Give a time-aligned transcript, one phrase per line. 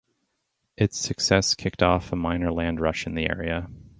[0.77, 3.69] Its success kicked off a minor land rush in the area.